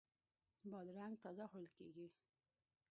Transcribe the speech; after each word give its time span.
بادرنګ 0.69 1.13
تازه 1.23 1.45
خوړل 1.51 1.67
کیږي. 1.77 2.07